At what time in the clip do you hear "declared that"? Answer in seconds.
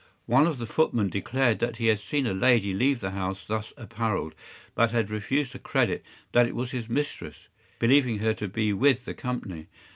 1.09-1.77